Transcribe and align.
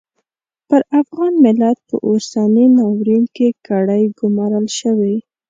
پر 0.67 0.81
افغان 0.99 1.33
ملت 1.45 1.77
په 1.89 1.95
اوسني 2.07 2.65
ناورین 2.75 3.23
کې 3.35 3.47
کړۍ 3.67 4.03
ګومارل 4.19 4.67
شوې. 4.79 5.15